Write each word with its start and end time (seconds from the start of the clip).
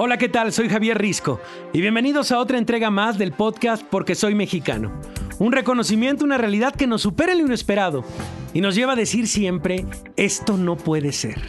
Hola, 0.00 0.16
¿qué 0.16 0.28
tal? 0.28 0.52
Soy 0.52 0.68
Javier 0.68 0.96
Risco 0.96 1.40
y 1.72 1.80
bienvenidos 1.80 2.30
a 2.30 2.38
otra 2.38 2.56
entrega 2.56 2.88
más 2.88 3.18
del 3.18 3.32
podcast 3.32 3.82
Porque 3.82 4.14
Soy 4.14 4.32
Mexicano. 4.32 4.92
Un 5.40 5.50
reconocimiento, 5.50 6.24
una 6.24 6.38
realidad 6.38 6.72
que 6.72 6.86
nos 6.86 7.02
supera 7.02 7.34
lo 7.34 7.44
inesperado 7.44 8.04
y 8.54 8.60
nos 8.60 8.76
lleva 8.76 8.92
a 8.92 8.96
decir 8.96 9.26
siempre, 9.26 9.84
esto 10.14 10.56
no 10.56 10.76
puede 10.76 11.10
ser. 11.10 11.40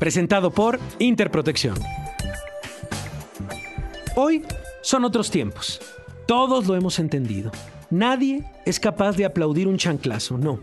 Presentado 0.00 0.50
por 0.50 0.80
Interprotección. 0.98 1.76
Hoy 4.16 4.42
son 4.82 5.04
otros 5.04 5.30
tiempos. 5.30 5.80
Todos 6.26 6.66
lo 6.66 6.74
hemos 6.74 6.98
entendido. 6.98 7.52
Nadie 7.90 8.42
es 8.66 8.80
capaz 8.80 9.16
de 9.16 9.24
aplaudir 9.24 9.68
un 9.68 9.78
chanclazo, 9.78 10.36
no. 10.36 10.58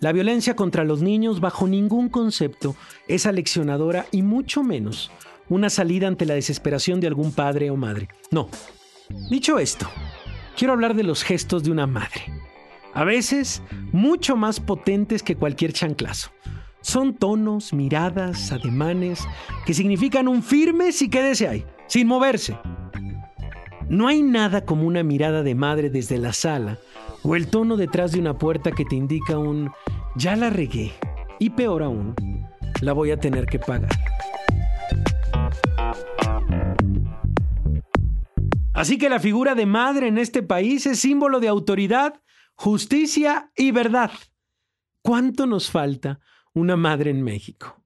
La 0.00 0.10
violencia 0.10 0.56
contra 0.56 0.82
los 0.82 1.00
niños 1.00 1.38
bajo 1.38 1.68
ningún 1.68 2.08
concepto 2.08 2.74
es 3.06 3.24
aleccionadora 3.24 4.06
y 4.10 4.22
mucho 4.22 4.64
menos 4.64 5.12
una 5.48 5.70
salida 5.70 6.08
ante 6.08 6.26
la 6.26 6.34
desesperación 6.34 7.00
de 7.00 7.06
algún 7.06 7.32
padre 7.32 7.70
o 7.70 7.76
madre. 7.76 8.08
No. 8.30 8.48
Dicho 9.30 9.58
esto, 9.58 9.86
quiero 10.56 10.72
hablar 10.72 10.94
de 10.94 11.04
los 11.04 11.22
gestos 11.22 11.62
de 11.62 11.70
una 11.70 11.86
madre. 11.86 12.22
A 12.92 13.04
veces 13.04 13.62
mucho 13.92 14.36
más 14.36 14.58
potentes 14.58 15.22
que 15.22 15.36
cualquier 15.36 15.72
chanclazo. 15.72 16.30
Son 16.80 17.14
tonos, 17.14 17.72
miradas, 17.72 18.52
ademanes 18.52 19.26
que 19.64 19.74
significan 19.74 20.28
un 20.28 20.42
firme 20.42 20.92
si 20.92 21.08
quédese 21.08 21.48
ahí, 21.48 21.64
sin 21.88 22.06
moverse. 22.06 22.58
No 23.88 24.08
hay 24.08 24.22
nada 24.22 24.64
como 24.64 24.86
una 24.86 25.02
mirada 25.02 25.42
de 25.42 25.54
madre 25.54 25.90
desde 25.90 26.18
la 26.18 26.32
sala 26.32 26.78
o 27.22 27.36
el 27.36 27.48
tono 27.48 27.76
detrás 27.76 28.12
de 28.12 28.20
una 28.20 28.38
puerta 28.38 28.72
que 28.72 28.84
te 28.84 28.96
indica 28.96 29.38
un 29.38 29.70
ya 30.16 30.34
la 30.36 30.50
regué 30.50 30.92
y 31.38 31.50
peor 31.50 31.82
aún, 31.82 32.14
la 32.80 32.92
voy 32.92 33.10
a 33.10 33.18
tener 33.18 33.46
que 33.46 33.58
pagar. 33.58 33.90
Así 38.76 38.98
que 38.98 39.08
la 39.08 39.20
figura 39.20 39.54
de 39.54 39.64
madre 39.64 40.06
en 40.06 40.18
este 40.18 40.42
país 40.42 40.84
es 40.84 41.00
símbolo 41.00 41.40
de 41.40 41.48
autoridad, 41.48 42.20
justicia 42.56 43.50
y 43.56 43.70
verdad. 43.70 44.10
¿Cuánto 45.00 45.46
nos 45.46 45.70
falta 45.70 46.20
una 46.52 46.76
madre 46.76 47.10
en 47.10 47.22
México? 47.22 47.82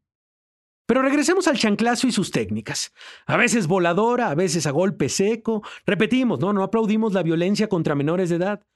Pero 0.86 1.02
regresemos 1.02 1.46
al 1.46 1.58
chanclazo 1.58 2.08
y 2.08 2.12
sus 2.12 2.33
técnicas. 2.33 2.92
A 3.27 3.36
veces 3.36 3.68
voladora, 3.68 4.30
a 4.30 4.34
veces 4.34 4.66
a 4.66 4.72
golpe 4.72 5.08
seco. 5.08 5.62
Repetimos, 5.86 6.41
no, 6.41 6.52
no 6.52 6.64
aplaudimos 6.64 7.12
la 7.12 7.22
violencia 7.22 7.68
contra 7.68 7.94
menores 7.94 8.28
de 8.28 8.36
edad. 8.36 8.66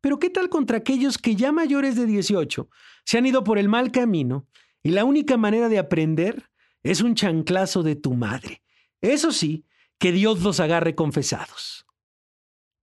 Pero 0.00 0.18
¿qué 0.18 0.30
tal 0.30 0.48
contra 0.48 0.78
aquellos 0.78 1.18
que 1.18 1.36
ya 1.36 1.52
mayores 1.52 1.94
de 1.94 2.06
18 2.06 2.70
se 3.04 3.18
han 3.18 3.26
ido 3.26 3.44
por 3.44 3.58
el 3.58 3.68
mal 3.68 3.92
camino 3.92 4.46
y 4.82 4.92
la 4.92 5.04
única 5.04 5.36
manera 5.36 5.68
de 5.68 5.78
aprender 5.78 6.48
es 6.82 7.02
un 7.02 7.14
chanclazo 7.14 7.82
de 7.82 7.96
tu 7.96 8.14
madre? 8.14 8.62
Eso 9.02 9.30
sí, 9.30 9.66
que 10.00 10.12
Dios 10.12 10.40
los 10.40 10.60
agarre 10.60 10.94
confesados. 10.94 11.84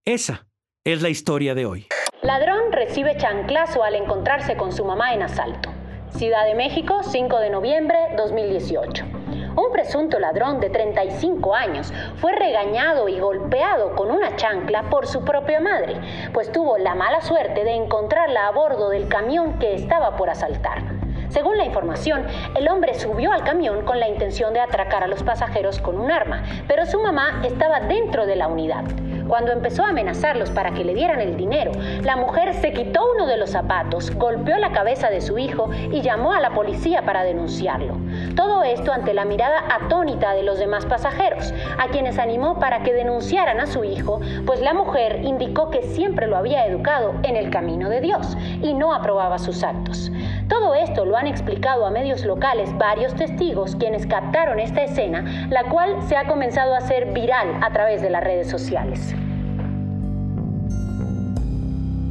Esa 0.05 0.47
es 0.85 1.01
la 1.01 1.09
historia 1.09 1.55
de 1.55 1.65
hoy. 1.65 1.87
Ladrón 2.21 2.71
recibe 2.71 3.17
chanclazo 3.17 3.83
al 3.83 3.95
encontrarse 3.95 4.55
con 4.55 4.71
su 4.71 4.85
mamá 4.85 5.15
en 5.15 5.23
asalto. 5.23 5.71
Ciudad 6.11 6.45
de 6.45 6.53
México, 6.53 7.01
5 7.01 7.39
de 7.39 7.49
noviembre 7.49 7.97
2018. 8.15 9.03
Un 9.55 9.71
presunto 9.71 10.19
ladrón 10.19 10.59
de 10.59 10.69
35 10.69 11.55
años 11.55 11.91
fue 12.17 12.33
regañado 12.33 13.09
y 13.09 13.19
golpeado 13.19 13.95
con 13.95 14.11
una 14.11 14.35
chancla 14.35 14.83
por 14.91 15.07
su 15.07 15.25
propia 15.25 15.59
madre, 15.59 15.99
pues 16.33 16.51
tuvo 16.51 16.77
la 16.77 16.93
mala 16.93 17.21
suerte 17.21 17.63
de 17.63 17.73
encontrarla 17.73 18.47
a 18.47 18.51
bordo 18.51 18.89
del 18.89 19.07
camión 19.07 19.57
que 19.57 19.73
estaba 19.73 20.15
por 20.15 20.29
asaltar. 20.29 20.96
Según 21.29 21.57
la 21.57 21.65
información, 21.65 22.25
el 22.55 22.67
hombre 22.69 22.93
subió 22.93 23.31
al 23.31 23.43
camión 23.43 23.83
con 23.83 23.99
la 23.99 24.07
intención 24.07 24.53
de 24.53 24.59
atracar 24.59 25.03
a 25.03 25.07
los 25.07 25.23
pasajeros 25.23 25.79
con 25.79 25.99
un 25.99 26.11
arma, 26.11 26.43
pero 26.67 26.85
su 26.85 27.01
mamá 27.01 27.41
estaba 27.43 27.81
dentro 27.81 28.25
de 28.25 28.35
la 28.35 28.47
unidad. 28.47 28.85
Cuando 29.27 29.51
empezó 29.51 29.83
a 29.83 29.89
amenazarlos 29.89 30.51
para 30.51 30.71
que 30.71 30.85
le 30.85 30.93
dieran 30.93 31.19
el 31.19 31.35
dinero, 31.35 31.71
la 32.03 32.15
mujer 32.15 32.53
se 32.53 32.71
quitó 32.71 33.01
uno 33.13 33.27
de 33.27 33.35
los 33.35 33.49
zapatos, 33.49 34.15
golpeó 34.15 34.57
la 34.57 34.71
cabeza 34.71 35.09
de 35.09 35.19
su 35.19 35.37
hijo 35.37 35.69
y 35.91 36.01
llamó 36.01 36.31
a 36.31 36.39
la 36.39 36.51
policía 36.51 37.01
para 37.01 37.23
denunciarlo. 37.23 37.97
Todo 38.37 38.63
esto 38.63 38.93
ante 38.93 39.13
la 39.13 39.25
mirada 39.25 39.63
atónita 39.69 40.33
de 40.33 40.43
los 40.43 40.59
demás 40.59 40.85
pasajeros, 40.85 41.53
a 41.77 41.89
quienes 41.89 42.19
animó 42.19 42.57
para 42.57 42.83
que 42.83 42.93
denunciaran 42.93 43.59
a 43.59 43.67
su 43.67 43.83
hijo, 43.83 44.21
pues 44.45 44.61
la 44.61 44.73
mujer 44.73 45.19
indicó 45.23 45.69
que 45.71 45.83
siempre 45.83 46.27
lo 46.27 46.37
había 46.37 46.65
educado 46.65 47.13
en 47.23 47.35
el 47.35 47.49
camino 47.49 47.89
de 47.89 47.99
Dios 47.99 48.37
y 48.61 48.73
no 48.73 48.93
aprobaba 48.93 49.39
sus 49.39 49.61
actos. 49.63 50.09
Todo 50.47 50.75
esto 50.75 51.05
lo 51.05 51.17
han 51.17 51.27
explicado 51.27 51.85
a 51.85 51.91
medios 51.91 52.23
locales 52.25 52.75
varios 52.77 53.13
testigos 53.15 53.75
quienes 53.75 54.05
captaron 54.05 54.59
esta 54.59 54.83
escena, 54.83 55.47
la 55.49 55.63
cual 55.65 56.01
se 56.07 56.15
ha 56.15 56.27
comenzado 56.27 56.73
a 56.73 56.77
hacer 56.77 57.13
viral 57.13 57.59
a 57.61 57.71
través 57.71 58.01
de 58.01 58.09
las 58.09 58.23
redes 58.23 58.49
sociales. 58.49 59.13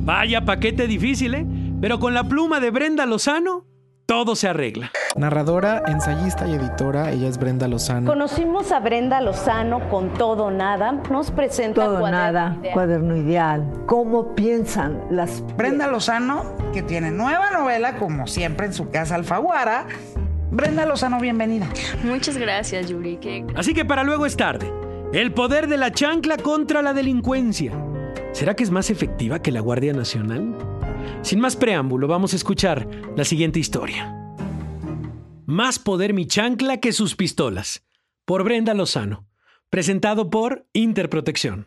Vaya 0.04 0.42
paquete 0.42 0.86
difícil, 0.86 1.34
¿eh? 1.34 1.46
Pero 1.80 1.98
con 1.98 2.14
la 2.14 2.24
pluma 2.24 2.60
de 2.60 2.70
Brenda 2.70 3.06
Lozano, 3.06 3.65
todo 4.06 4.36
se 4.36 4.48
arregla. 4.48 4.92
Narradora, 5.16 5.82
ensayista 5.88 6.46
y 6.46 6.54
editora, 6.54 7.10
ella 7.10 7.28
es 7.28 7.38
Brenda 7.38 7.66
Lozano. 7.66 8.08
Conocimos 8.08 8.70
a 8.70 8.78
Brenda 8.78 9.20
Lozano 9.20 9.88
con 9.90 10.14
Todo 10.14 10.50
Nada. 10.50 10.92
Nos 11.10 11.32
presenta 11.32 11.84
Todo 11.84 11.98
Cuaderno 11.98 12.18
Nada, 12.18 12.56
Ideal. 12.60 12.74
Cuaderno 12.74 13.16
Ideal. 13.16 13.72
¿Cómo 13.86 14.34
piensan 14.36 15.02
las... 15.10 15.42
Brenda 15.56 15.88
Lozano, 15.88 16.56
que 16.72 16.82
tiene 16.82 17.10
nueva 17.10 17.50
novela, 17.50 17.96
como 17.98 18.28
siempre 18.28 18.66
en 18.66 18.72
su 18.72 18.90
casa 18.90 19.16
Alfaguara. 19.16 19.86
Brenda 20.52 20.86
Lozano, 20.86 21.18
bienvenida. 21.20 21.66
Muchas 22.04 22.36
gracias, 22.36 22.88
Yuri. 22.88 23.16
Qué 23.16 23.44
Así 23.56 23.74
que 23.74 23.84
para 23.84 24.04
luego 24.04 24.24
es 24.24 24.36
tarde. 24.36 24.72
El 25.12 25.32
poder 25.32 25.66
de 25.66 25.78
la 25.78 25.90
chancla 25.90 26.36
contra 26.36 26.80
la 26.80 26.94
delincuencia. 26.94 27.72
¿Será 28.32 28.54
que 28.54 28.62
es 28.62 28.70
más 28.70 28.90
efectiva 28.90 29.40
que 29.40 29.50
la 29.50 29.60
Guardia 29.60 29.92
Nacional? 29.92 30.54
Sin 31.26 31.40
más 31.40 31.56
preámbulo, 31.56 32.06
vamos 32.06 32.34
a 32.34 32.36
escuchar 32.36 32.88
la 33.16 33.24
siguiente 33.24 33.58
historia. 33.58 34.14
Más 35.44 35.80
poder 35.80 36.14
mi 36.14 36.28
chancla 36.28 36.76
que 36.76 36.92
sus 36.92 37.16
pistolas. 37.16 37.84
Por 38.24 38.44
Brenda 38.44 38.74
Lozano. 38.74 39.26
Presentado 39.68 40.30
por 40.30 40.68
Interprotección. 40.72 41.66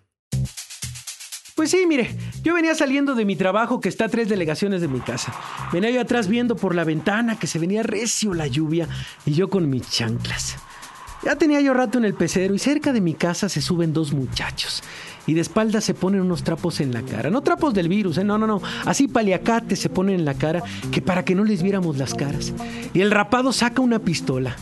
Pues 1.57 1.71
sí, 1.71 1.85
mire, 1.85 2.15
yo 2.41 2.53
venía 2.53 2.73
saliendo 2.73 3.15
de 3.15 3.25
mi 3.25 3.35
trabajo 3.35 3.81
que 3.81 3.89
está 3.89 4.05
a 4.05 4.09
tres 4.09 4.29
delegaciones 4.29 4.79
de 4.79 4.87
mi 4.87 5.01
casa. 5.01 5.35
Venía 5.73 5.89
yo 5.89 5.99
atrás 5.99 6.29
viendo 6.29 6.55
por 6.55 6.73
la 6.73 6.85
ventana 6.85 7.37
que 7.37 7.47
se 7.47 7.59
venía 7.59 7.83
recio 7.83 8.33
la 8.33 8.47
lluvia 8.47 8.87
y 9.25 9.33
yo 9.33 9.49
con 9.49 9.69
mis 9.69 9.91
chanclas. 9.91 10.55
Ya 11.21 11.35
tenía 11.35 11.59
yo 11.59 11.73
rato 11.73 11.97
en 11.97 12.05
el 12.05 12.13
pecero 12.13 12.55
y 12.55 12.59
cerca 12.59 12.93
de 12.93 13.01
mi 13.01 13.13
casa 13.13 13.49
se 13.49 13.61
suben 13.61 13.91
dos 13.91 14.13
muchachos. 14.13 14.81
Y 15.29 15.35
de 15.35 15.41
espaldas 15.41 15.83
se 15.83 15.93
ponen 15.93 16.21
unos 16.21 16.43
trapos 16.43 16.81
en 16.81 16.91
la 16.91 17.03
cara. 17.03 17.29
No 17.29 17.41
trapos 17.41 17.75
del 17.75 17.87
virus, 17.87 18.17
¿eh? 18.17 18.23
no, 18.23 18.39
no, 18.39 18.47
no. 18.47 18.63
Así 18.85 19.07
paliacates 19.07 19.77
se 19.77 19.87
ponen 19.87 20.15
en 20.15 20.25
la 20.25 20.33
cara 20.33 20.63
que 20.91 21.03
para 21.03 21.23
que 21.23 21.35
no 21.35 21.43
les 21.43 21.61
viéramos 21.61 21.99
las 21.99 22.15
caras. 22.15 22.51
Y 22.95 23.01
el 23.01 23.11
rapado 23.11 23.53
saca 23.53 23.79
una 23.79 23.99
pistola. 23.99 24.55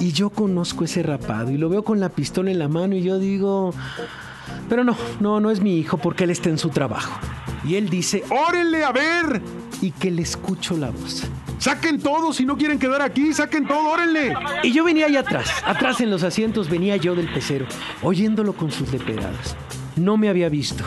Y 0.00 0.10
yo 0.10 0.30
conozco 0.30 0.82
ese 0.82 1.04
rapado 1.04 1.52
y 1.52 1.56
lo 1.56 1.68
veo 1.68 1.84
con 1.84 2.00
la 2.00 2.08
pistola 2.08 2.50
en 2.50 2.58
la 2.58 2.66
mano 2.66 2.96
y 2.96 3.02
yo 3.04 3.20
digo... 3.20 3.72
Pero 4.68 4.82
no, 4.82 4.96
no, 5.20 5.38
no 5.38 5.52
es 5.52 5.60
mi 5.60 5.78
hijo 5.78 5.98
porque 5.98 6.24
él 6.24 6.30
está 6.30 6.48
en 6.48 6.58
su 6.58 6.70
trabajo. 6.70 7.16
Y 7.64 7.76
él 7.76 7.88
dice, 7.88 8.24
¡Órenle, 8.28 8.82
a 8.82 8.90
ver! 8.90 9.40
y 9.80 9.90
que 9.92 10.10
le 10.10 10.22
escucho 10.22 10.76
la 10.76 10.90
voz. 10.90 11.24
¡Saquen 11.58 12.00
todo! 12.00 12.32
Si 12.32 12.44
no 12.44 12.56
quieren 12.56 12.78
quedar 12.78 13.02
aquí, 13.02 13.32
¡saquen 13.32 13.66
todo! 13.66 13.90
¡Órenle! 13.90 14.34
Y 14.62 14.72
yo 14.72 14.84
venía 14.84 15.06
ahí 15.06 15.16
atrás, 15.16 15.50
atrás 15.64 16.00
en 16.00 16.10
los 16.10 16.22
asientos 16.22 16.68
venía 16.68 16.96
yo 16.96 17.14
del 17.14 17.32
pecero, 17.32 17.66
oyéndolo 18.02 18.52
con 18.52 18.70
sus 18.70 18.92
leperadas. 18.92 19.56
No 19.98 20.16
me 20.16 20.28
había 20.28 20.48
visto. 20.48 20.84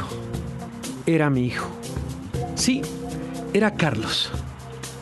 Era 1.06 1.30
mi 1.30 1.46
hijo. 1.46 1.70
Sí, 2.56 2.82
era 3.54 3.76
Carlos. 3.76 4.32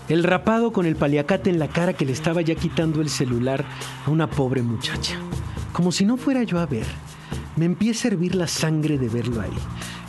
El 0.08 0.24
rapado 0.24 0.72
con 0.72 0.88
el 0.88 0.96
paliacate 0.96 1.52
en 1.52 1.60
la 1.60 1.68
cara 1.68 1.94
que 1.94 2.06
le 2.06 2.14
estaba 2.14 2.42
ya 2.42 2.56
quitando 2.56 3.02
el 3.02 3.10
celular 3.10 3.66
a 4.08 4.10
una 4.10 4.28
pobre 4.28 4.64
muchacha. 4.64 5.16
Como 5.74 5.92
si 5.92 6.06
no 6.06 6.18
fuera 6.18 6.42
yo 6.42 6.58
a 6.58 6.66
ver. 6.66 6.88
Me 7.56 7.66
empieza 7.66 8.08
a 8.08 8.12
hervir 8.12 8.34
la 8.34 8.48
sangre 8.48 8.98
de 8.98 9.10
verlo 9.10 9.42
ahí. 9.42 9.54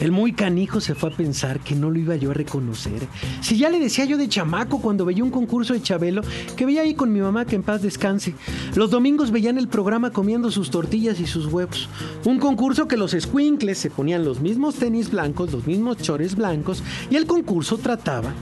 El 0.01 0.13
muy 0.13 0.33
canijo 0.33 0.81
se 0.81 0.95
fue 0.95 1.11
a 1.11 1.17
pensar 1.17 1.61
que 1.61 1.75
no 1.75 1.91
lo 1.91 1.99
iba 1.99 2.17
yo 2.17 2.31
a 2.31 2.35
reconocer. 2.35 3.07
Si 3.43 3.59
ya 3.59 3.69
le 3.69 3.79
decía 3.79 4.07
yo 4.07 4.17
de 4.17 4.31
chamaco 4.31 4.81
cuando 4.81 5.05
veía 5.05 5.23
un 5.23 5.31
concurso 5.31 5.75
de 5.75 5.83
Chabelo, 5.83 6.23
que 6.57 6.65
veía 6.65 6.81
ahí 6.81 6.95
con 6.95 7.13
mi 7.13 7.21
mamá 7.21 7.45
que 7.45 7.57
en 7.57 7.63
paz 7.63 7.83
descanse. 7.83 8.35
Los 8.75 8.91
domingos 8.91 9.31
veían 9.31 9.59
el 9.59 9.69
programa 9.69 10.11
comiendo 10.11 10.51
sus 10.51 10.71
tortillas 10.71 11.21
y 11.21 11.27
sus 11.27 11.47
huevos. 11.47 11.89
Un 12.25 12.39
concurso 12.39 12.89
que 12.89 12.97
los 12.97 13.11
squinkles 13.13 13.77
se 13.77 13.91
ponían 13.91 14.25
los 14.25 14.41
mismos 14.41 14.77
tenis 14.77 15.11
blancos, 15.11 15.53
los 15.53 15.67
mismos 15.67 15.99
chores 15.99 16.35
blancos, 16.35 16.83
y 17.11 17.17
el 17.17 17.27
concurso 17.27 17.77
trataba 17.77 18.33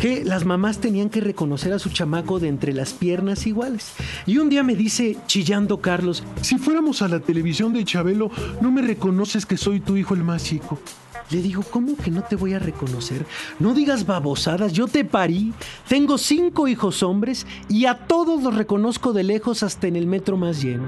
que 0.00 0.24
las 0.24 0.44
mamás 0.44 0.78
tenían 0.78 1.10
que 1.10 1.20
reconocer 1.20 1.72
a 1.72 1.78
su 1.78 1.90
chamaco 1.90 2.40
de 2.40 2.48
entre 2.48 2.72
las 2.72 2.92
piernas 2.92 3.46
iguales. 3.46 3.92
Y 4.26 4.38
un 4.38 4.48
día 4.48 4.62
me 4.62 4.74
dice, 4.74 5.16
chillando 5.26 5.80
Carlos, 5.80 6.24
Si 6.42 6.58
fuéramos 6.58 7.02
a 7.02 7.08
la 7.08 7.20
televisión 7.20 7.72
de 7.72 7.84
Chabelo, 7.84 8.30
¿no 8.60 8.70
me 8.70 8.82
reconoces 8.82 9.46
que 9.46 9.56
soy 9.56 9.80
tu 9.80 9.96
hijo 9.96 10.14
el 10.14 10.24
más 10.24 10.44
chico? 10.44 10.78
Le 11.30 11.42
digo, 11.42 11.62
¿cómo 11.62 11.96
que 11.96 12.10
no 12.10 12.22
te 12.22 12.36
voy 12.36 12.54
a 12.54 12.58
reconocer? 12.58 13.24
No 13.58 13.74
digas 13.74 14.06
babosadas, 14.06 14.72
yo 14.72 14.86
te 14.86 15.04
parí. 15.04 15.52
Tengo 15.88 16.18
cinco 16.18 16.68
hijos 16.68 17.02
hombres 17.02 17.46
y 17.68 17.86
a 17.86 17.94
todos 18.06 18.42
los 18.42 18.54
reconozco 18.54 19.12
de 19.12 19.24
lejos 19.24 19.62
hasta 19.62 19.86
en 19.86 19.96
el 19.96 20.06
metro 20.06 20.36
más 20.36 20.62
lleno. 20.62 20.84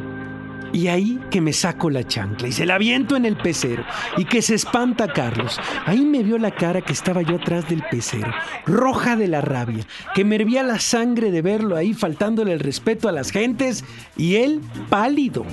Y 0.73 0.89
ahí 0.89 1.19
que 1.31 1.41
me 1.41 1.53
saco 1.53 1.89
la 1.89 2.07
chancla 2.07 2.49
y 2.49 2.53
se 2.53 2.67
la 2.67 2.77
viento 2.77 3.17
en 3.17 3.25
el 3.25 3.37
pecero 3.37 3.85
y 4.19 4.25
que 4.25 4.43
se 4.43 4.55
espanta 4.55 5.13
Carlos. 5.13 5.59
Ahí 5.87 6.05
me 6.05 6.23
vio 6.23 6.39
la 6.39 6.51
cara 6.51 6.83
que 6.83 6.93
estaba 6.93 7.23
yo 7.23 7.37
atrás 7.37 7.69
del 7.69 7.83
pecero, 7.83 8.31
roja 8.67 9.17
de 9.17 9.29
la 9.29 9.41
rabia, 9.41 9.87
que 10.15 10.25
me 10.25 10.37
hervía 10.37 10.63
la 10.63 10.79
sangre 10.81 11.31
de 11.31 11.41
verlo 11.41 11.77
ahí 11.77 11.95
faltándole 11.95 12.53
el 12.53 12.61
respeto 12.61 13.09
a 13.09 13.13
las 13.13 13.31
gentes 13.31 13.85
y 14.17 14.37
él 14.37 14.61
pálido. 14.91 15.47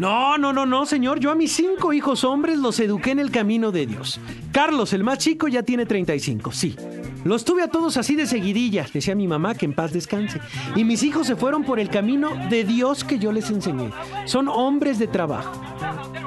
No, 0.00 0.38
no, 0.38 0.54
no, 0.54 0.64
no, 0.64 0.86
señor. 0.86 1.20
Yo 1.20 1.30
a 1.30 1.34
mis 1.34 1.52
cinco 1.52 1.92
hijos 1.92 2.24
hombres 2.24 2.58
los 2.58 2.80
eduqué 2.80 3.10
en 3.10 3.18
el 3.18 3.30
camino 3.30 3.70
de 3.70 3.84
Dios. 3.84 4.18
Carlos, 4.50 4.94
el 4.94 5.04
más 5.04 5.18
chico, 5.18 5.46
ya 5.46 5.62
tiene 5.62 5.84
35, 5.84 6.52
sí. 6.52 6.74
Los 7.22 7.44
tuve 7.44 7.62
a 7.62 7.68
todos 7.68 7.98
así 7.98 8.16
de 8.16 8.26
seguidilla, 8.26 8.86
decía 8.90 9.14
mi 9.14 9.28
mamá 9.28 9.54
que 9.54 9.66
en 9.66 9.74
paz 9.74 9.92
descanse. 9.92 10.40
Y 10.74 10.84
mis 10.84 11.02
hijos 11.02 11.26
se 11.26 11.36
fueron 11.36 11.64
por 11.64 11.78
el 11.78 11.90
camino 11.90 12.30
de 12.48 12.64
Dios 12.64 13.04
que 13.04 13.18
yo 13.18 13.30
les 13.30 13.50
enseñé. 13.50 13.90
Son 14.24 14.48
hombres 14.48 14.98
de 14.98 15.06
trabajo. 15.06 15.52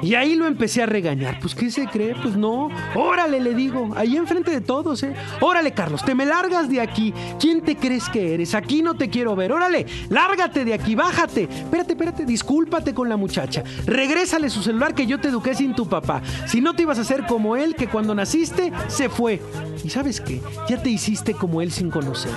Y 0.04 0.14
ahí 0.16 0.34
lo 0.34 0.46
empecé 0.46 0.82
a 0.82 0.86
regañar. 0.86 1.40
Pues, 1.40 1.54
¿qué 1.54 1.70
se 1.70 1.86
cree? 1.86 2.14
Pues 2.14 2.36
no. 2.36 2.68
Órale, 2.94 3.40
le 3.40 3.54
digo. 3.54 3.90
Ahí 3.96 4.16
enfrente 4.16 4.50
de 4.50 4.60
todos, 4.60 5.02
¿eh? 5.02 5.14
Órale, 5.40 5.72
Carlos, 5.72 6.04
te 6.04 6.14
me 6.14 6.26
largas 6.26 6.68
de 6.68 6.82
aquí. 6.82 7.14
¿Quién 7.40 7.62
te 7.62 7.76
crees 7.76 8.10
que 8.10 8.34
eres? 8.34 8.54
Aquí 8.54 8.82
no 8.82 8.94
te 8.94 9.08
quiero 9.08 9.34
ver. 9.34 9.50
Órale, 9.52 9.86
lárgate 10.10 10.66
de 10.66 10.74
aquí, 10.74 10.94
bájate. 10.94 11.44
Espérate, 11.44 11.92
espérate, 11.94 12.26
discúlpate 12.26 12.92
con 12.92 13.08
la 13.08 13.16
muchacha. 13.16 13.64
Regrésale 13.86 14.50
su 14.50 14.62
celular 14.62 14.94
que 14.94 15.06
yo 15.06 15.18
te 15.18 15.28
eduqué 15.28 15.54
sin 15.54 15.74
tu 15.74 15.88
papá. 15.88 16.20
Si 16.46 16.60
no 16.60 16.74
te 16.74 16.82
ibas 16.82 16.98
a 16.98 17.02
hacer 17.02 17.24
como 17.26 17.56
él, 17.56 17.74
que 17.74 17.88
cuando 17.88 18.14
naciste 18.14 18.72
se 18.88 19.08
fue. 19.08 19.40
¿Y 19.82 19.88
sabes 19.88 20.20
qué? 20.20 20.42
Ya 20.68 20.82
te 20.82 20.90
hiciste 20.90 21.32
como 21.32 21.62
él 21.62 21.72
sin 21.72 21.90
conocer. 21.90 22.32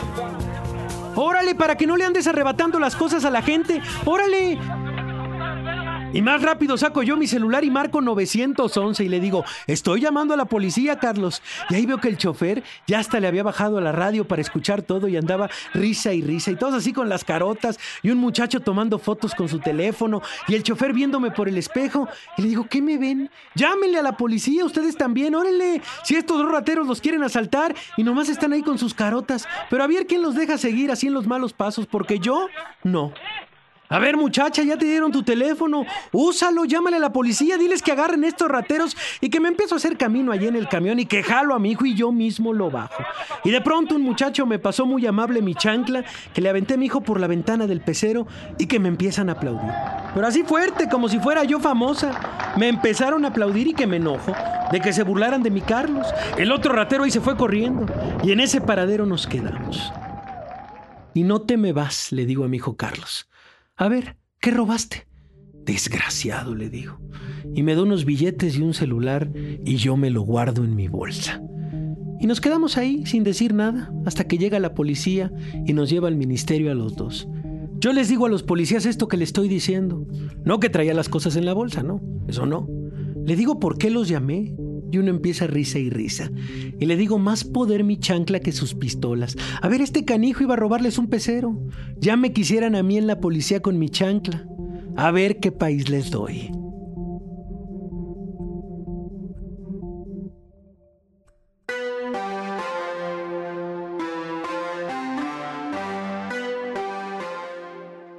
Órale, 1.16 1.56
para 1.56 1.76
que 1.76 1.88
no 1.88 1.98
le 1.98 2.06
andes 2.06 2.28
arrebatando 2.28 2.80
las 2.80 2.96
cosas 2.96 3.26
a 3.26 3.30
la 3.30 3.42
gente. 3.42 3.82
Órale. 4.06 4.58
Y 6.14 6.22
más 6.22 6.42
rápido 6.42 6.78
saco 6.78 7.04
yo 7.04 7.18
mi 7.18 7.28
celular 7.28 7.64
y 7.66 7.70
marco 7.70 8.02
911 8.02 9.04
y 9.04 9.10
le 9.10 9.20
digo, 9.20 9.44
estoy 9.68 10.02
llamando 10.02 10.34
a 10.34 10.38
la 10.38 10.46
policía, 10.46 10.98
Carlos. 10.98 11.42
Y 11.70 11.76
ahí 11.76 11.86
veo 11.86 12.00
que 12.00 12.08
el 12.08 12.18
chofer 12.18 12.64
ya 12.88 13.00
hasta 13.00 13.20
le 13.20 13.28
había 13.28 13.44
bajado 13.44 13.78
a 13.78 13.82
la 13.82 13.92
radio 13.92 14.26
para 14.26 14.42
escuchar 14.42 14.82
todo 14.82 15.10
y 15.10 15.18
andaba 15.18 15.50
risa 15.74 16.14
y 16.14 16.22
risa 16.22 16.52
y 16.52 16.56
todos 16.56 16.76
así 16.76 16.94
con 16.94 17.10
las 17.10 17.24
carotas 17.24 17.78
y 18.02 18.10
un 18.10 18.18
muchacho 18.20 18.62
tomando 18.62 19.00
fotos 19.00 19.36
con 19.36 19.50
su 19.50 19.60
teléfono 19.60 20.22
y 20.48 20.56
el 20.56 20.64
chofer 20.64 20.94
viéndome 20.94 21.32
por 21.32 21.50
el 21.50 21.58
espejo. 21.58 22.08
Y 22.38 22.42
le 22.42 22.48
digo, 22.48 22.68
¿qué 22.70 22.82
me 22.82 22.98
ven? 22.98 23.30
Llámenle 23.54 24.00
a 24.00 24.04
la 24.04 24.16
policía, 24.16 24.66
ustedes 24.66 24.96
también, 24.96 25.36
órale. 25.36 25.82
Si 26.04 26.16
estos 26.16 26.38
dos 26.38 26.52
rateros 26.52 26.88
los 26.88 27.02
quieren 27.02 27.22
asaltar 27.24 27.76
y 27.98 28.04
nomás 28.04 28.30
están 28.30 28.54
ahí 28.54 28.64
con 28.64 28.78
sus 28.78 28.94
carotas. 28.94 29.46
Pero 29.70 29.84
a 29.84 29.88
ver 29.88 30.08
quién 30.08 30.22
los 30.22 30.36
deja 30.36 30.58
seguir 30.58 30.90
así 30.90 31.08
en 31.08 31.14
los 31.14 31.28
malos 31.28 31.52
pasos, 31.52 31.86
porque 31.86 32.20
yo 32.20 32.48
no. 32.84 33.14
A 33.90 34.00
ver, 34.00 34.18
muchacha, 34.18 34.64
ya 34.64 34.78
te 34.78 34.86
dieron 34.86 35.12
tu 35.12 35.24
teléfono. 35.24 35.86
Úsalo, 36.12 36.66
llámale 36.66 36.98
a 36.98 37.00
la 37.00 37.14
policía, 37.14 37.58
diles 37.58 37.82
que 37.82 37.94
agarren 37.94 38.26
estos 38.26 38.50
rateros 38.50 38.98
y 39.22 39.30
que 39.30 39.40
me 39.40 39.48
empiezo 39.48 39.76
a 39.76 39.78
hacer 39.78 39.98
camino 39.98 40.34
allí 40.34 40.48
en 40.48 40.58
el 40.58 40.68
camión 40.68 41.00
y 41.00 41.06
que 41.06 41.24
jalo 41.24 41.56
a 41.56 41.60
mi 41.60 41.72
hijo 41.72 41.86
y 41.86 41.96
yo 41.96 42.12
mismo 42.12 42.54
lo 42.54 42.70
bajo. 42.70 43.04
Y 43.46 43.52
de 43.52 43.62
pronto 43.62 43.96
un 43.96 44.02
muchacho 44.02 44.46
me 44.46 44.60
pasó 44.60 44.86
muy 44.86 45.06
amable 45.06 45.42
mi 45.42 45.56
chancla, 45.56 46.04
que 46.34 46.42
le 46.42 46.50
aventé 46.50 46.74
a 46.74 46.78
mi 46.78 46.88
hijo 46.88 47.02
por 47.02 47.22
la 47.22 47.28
ventana 47.28 47.66
del 47.66 47.82
pecero 47.82 48.28
y 48.58 48.68
que 48.68 48.80
me 48.80 48.90
empiezan 48.90 49.30
a 49.30 49.34
aplaudir. 49.34 49.72
Pero 50.14 50.28
así 50.28 50.44
fuerte, 50.44 50.90
como 50.90 51.08
si 51.08 51.20
fuera 51.20 51.46
yo 51.46 51.60
famosa. 51.60 52.54
Me 52.58 52.68
empezaron 52.68 53.24
a 53.24 53.30
aplaudir 53.30 53.68
y 53.68 53.74
que 53.74 53.88
me 53.88 53.98
enojo 53.98 54.34
de 54.72 54.82
que 54.82 54.92
se 54.92 55.04
burlaran 55.04 55.44
de 55.44 55.52
mi 55.52 55.62
Carlos. 55.62 56.08
El 56.38 56.52
otro 56.52 56.74
ratero 56.74 57.06
ahí 57.06 57.12
se 57.12 57.22
fue 57.22 57.38
corriendo 57.38 57.86
y 58.24 58.32
en 58.32 58.42
ese 58.42 58.60
paradero 58.60 59.06
nos 59.06 59.28
quedamos. 59.28 59.94
Y 61.14 61.24
no 61.24 61.42
te 61.42 61.56
me 61.56 61.72
vas, 61.72 62.12
le 62.12 62.26
digo 62.26 62.44
a 62.44 62.48
mi 62.48 62.58
hijo 62.58 62.76
Carlos. 62.76 63.28
A 63.80 63.90
ver, 63.90 64.18
¿qué 64.40 64.50
robaste? 64.50 65.08
Desgraciado, 65.64 66.56
le 66.56 66.68
digo. 66.68 67.00
Y 67.54 67.62
me 67.62 67.76
da 67.76 67.84
unos 67.84 68.06
billetes 68.06 68.58
y 68.58 68.64
un 68.64 68.74
celular 68.74 69.30
y 69.36 69.76
yo 69.76 69.96
me 69.98 70.10
lo 70.10 70.24
guardo 70.24 70.64
en 70.64 70.76
mi 70.76 70.88
bolsa. 70.88 71.44
Y 72.20 72.26
nos 72.26 72.42
quedamos 72.42 72.76
ahí 72.78 73.06
sin 73.06 73.24
decir 73.24 73.54
nada 73.54 73.94
hasta 74.08 74.24
que 74.24 74.40
llega 74.40 74.60
la 74.60 74.74
policía 74.74 75.32
y 75.68 75.74
nos 75.74 75.92
lleva 75.92 76.08
al 76.08 76.16
ministerio 76.16 76.72
a 76.72 76.74
los 76.74 76.96
dos. 76.96 77.28
Yo 77.80 77.94
les 77.94 78.10
digo 78.10 78.26
a 78.26 78.30
los 78.30 78.42
policías 78.42 78.88
esto 78.88 79.08
que 79.08 79.18
le 79.18 79.24
estoy 79.24 79.48
diciendo. 79.48 80.08
No 80.44 80.60
que 80.60 80.72
traía 80.72 80.96
las 80.96 81.08
cosas 81.08 81.36
en 81.36 81.46
la 81.46 81.54
bolsa, 81.54 81.84
no. 81.84 82.02
Eso 82.28 82.48
no. 82.48 82.68
Le 83.26 83.36
digo 83.36 83.60
por 83.60 83.78
qué 83.78 83.92
los 83.92 84.08
llamé. 84.08 84.56
Y 84.92 84.98
uno 84.98 85.10
empieza 85.10 85.48
risa 85.48 85.80
y 85.80 85.90
risa. 85.90 86.32
Y 86.80 86.86
le 86.86 86.96
digo, 86.96 87.20
más 87.20 87.44
poder 87.44 87.84
mi 87.84 87.98
chancla 87.98 88.40
que 88.40 88.52
sus 88.52 88.74
pistolas. 88.74 89.36
A 89.62 89.68
ver, 89.68 89.82
este 89.82 90.06
canijo 90.06 90.44
iba 90.44 90.54
a 90.54 90.58
robarles 90.58 90.98
un 90.98 91.08
pecero. 91.08 91.60
Ya 92.00 92.16
me 92.18 92.34
quisieran 92.34 92.76
a 92.76 92.84
mí 92.84 92.98
en 92.98 93.08
la 93.08 93.20
policía 93.20 93.62
con 93.62 93.80
mi 93.80 93.90
chancla. 93.90 94.46
A 94.96 95.12
ver 95.12 95.40
qué 95.40 95.52
país 95.52 95.90
les 95.90 96.10
doy. 96.12 96.52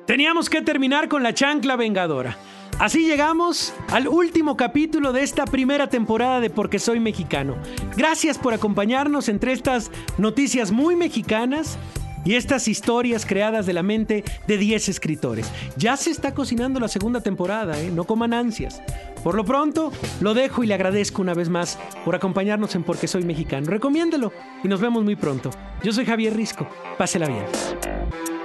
Teníamos 0.08 0.48
que 0.48 0.62
terminar 0.62 1.08
con 1.08 1.22
la 1.22 1.34
chancla 1.34 1.76
vengadora. 1.76 2.38
Así 2.78 3.04
llegamos 3.04 3.74
al 3.90 4.06
último 4.06 4.56
capítulo 4.56 5.12
de 5.12 5.24
esta 5.24 5.46
primera 5.46 5.88
temporada 5.88 6.38
de 6.38 6.48
Porque 6.48 6.78
Soy 6.78 7.00
Mexicano. 7.00 7.56
Gracias 7.96 8.38
por 8.38 8.54
acompañarnos 8.54 9.28
entre 9.28 9.52
estas 9.52 9.90
noticias 10.16 10.70
muy 10.70 10.94
mexicanas 10.94 11.76
y 12.24 12.36
estas 12.36 12.68
historias 12.68 13.26
creadas 13.26 13.66
de 13.66 13.72
la 13.72 13.82
mente 13.82 14.22
de 14.46 14.58
10 14.58 14.90
escritores. 14.90 15.50
Ya 15.76 15.96
se 15.96 16.10
está 16.10 16.34
cocinando 16.34 16.78
la 16.78 16.86
segunda 16.86 17.20
temporada, 17.20 17.80
¿eh? 17.80 17.90
no 17.90 18.04
coman 18.04 18.32
ansias. 18.32 18.80
Por 19.24 19.34
lo 19.34 19.44
pronto, 19.44 19.90
lo 20.20 20.34
dejo 20.34 20.62
y 20.62 20.68
le 20.68 20.74
agradezco 20.74 21.20
una 21.20 21.34
vez 21.34 21.48
más 21.48 21.80
por 22.04 22.14
acompañarnos 22.14 22.76
en 22.76 22.84
Porque 22.84 23.08
Soy 23.08 23.24
Mexicano. 23.24 23.66
Recomiéndelo 23.66 24.32
y 24.62 24.68
nos 24.68 24.80
vemos 24.80 25.02
muy 25.02 25.16
pronto. 25.16 25.50
Yo 25.82 25.92
soy 25.92 26.06
Javier 26.06 26.36
Risco. 26.36 26.68
Pásela 26.96 27.26
bien. 27.26 28.37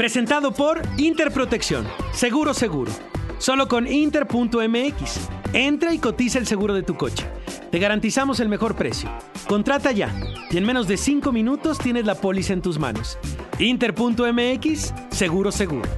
Presentado 0.00 0.50
por 0.52 0.80
Interprotección. 0.96 1.86
Seguro, 2.14 2.54
seguro. 2.54 2.90
Solo 3.36 3.68
con 3.68 3.86
Inter.mx. 3.86 5.28
Entra 5.52 5.92
y 5.92 5.98
cotiza 5.98 6.38
el 6.38 6.46
seguro 6.46 6.72
de 6.72 6.82
tu 6.82 6.96
coche. 6.96 7.26
Te 7.70 7.78
garantizamos 7.78 8.40
el 8.40 8.48
mejor 8.48 8.76
precio. 8.76 9.10
Contrata 9.46 9.92
ya 9.92 10.10
y 10.50 10.56
en 10.56 10.64
menos 10.64 10.88
de 10.88 10.96
5 10.96 11.32
minutos 11.32 11.76
tienes 11.76 12.06
la 12.06 12.14
póliza 12.14 12.54
en 12.54 12.62
tus 12.62 12.78
manos. 12.78 13.18
Inter.mx, 13.58 14.94
seguro 15.10 15.52
seguro. 15.52 15.90